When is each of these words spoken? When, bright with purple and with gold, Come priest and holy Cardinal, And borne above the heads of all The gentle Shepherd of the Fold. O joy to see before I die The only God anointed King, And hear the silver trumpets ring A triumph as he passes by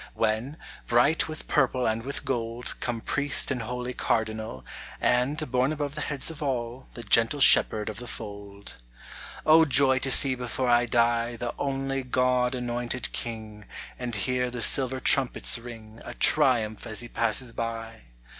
When, 0.15 0.57
bright 0.87 1.27
with 1.27 1.47
purple 1.47 1.85
and 1.85 2.01
with 2.01 2.25
gold, 2.25 2.73
Come 2.79 3.01
priest 3.01 3.51
and 3.51 3.61
holy 3.61 3.93
Cardinal, 3.93 4.65
And 4.99 5.37
borne 5.51 5.71
above 5.71 5.93
the 5.93 6.01
heads 6.01 6.31
of 6.31 6.41
all 6.41 6.87
The 6.95 7.03
gentle 7.03 7.39
Shepherd 7.39 7.87
of 7.87 7.97
the 7.99 8.07
Fold. 8.07 8.77
O 9.45 9.63
joy 9.63 9.99
to 9.99 10.09
see 10.09 10.33
before 10.33 10.69
I 10.69 10.87
die 10.87 11.35
The 11.35 11.53
only 11.59 12.01
God 12.01 12.55
anointed 12.55 13.11
King, 13.11 13.65
And 13.99 14.15
hear 14.15 14.49
the 14.49 14.63
silver 14.63 14.99
trumpets 14.99 15.59
ring 15.59 15.99
A 16.03 16.15
triumph 16.15 16.87
as 16.87 17.01
he 17.01 17.07
passes 17.07 17.53
by 17.53 18.05